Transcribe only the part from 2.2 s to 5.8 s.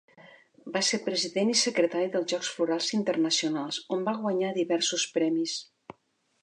Jocs Florals Internacionals, on va guanyar diversos premis.